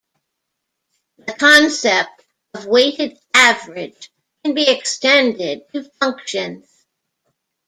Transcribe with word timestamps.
The 1.19 1.33
concept 1.33 2.25
of 2.55 2.65
weighted 2.65 3.19
average 3.35 4.09
can 4.43 4.55
be 4.55 4.67
extended 4.67 5.61
to 5.73 5.83
functions. 5.99 6.87